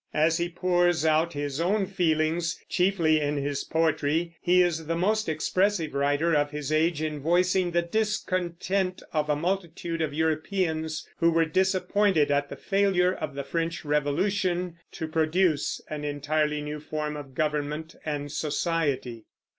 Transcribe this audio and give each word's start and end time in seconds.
As 0.15 0.39
he 0.39 0.49
pours 0.49 1.05
out 1.05 1.33
his 1.33 1.61
own 1.61 1.85
feelings, 1.85 2.59
chiefly, 2.67 3.19
in 3.21 3.37
his 3.37 3.63
poetry, 3.63 4.35
he 4.41 4.63
is 4.63 4.87
the 4.87 4.95
most 4.95 5.29
expressive 5.29 5.93
writer 5.93 6.33
of 6.33 6.49
his 6.49 6.71
age 6.71 7.03
in 7.03 7.19
voicing 7.19 7.69
the 7.69 7.83
discontent 7.83 9.03
of 9.13 9.29
a 9.29 9.35
multitude 9.35 10.01
of 10.01 10.11
Europeans 10.11 11.07
who 11.17 11.29
were 11.29 11.45
disappointed 11.45 12.31
at 12.31 12.49
the 12.49 12.55
failure 12.55 13.13
of 13.13 13.35
the 13.35 13.43
French 13.43 13.85
Revolution 13.85 14.75
to 14.93 15.07
produce 15.07 15.79
an 15.87 16.03
entirely 16.03 16.61
new 16.63 16.79
form 16.79 17.15
of 17.15 17.35
government 17.35 17.93
and 18.03 18.31
society. 18.31 19.25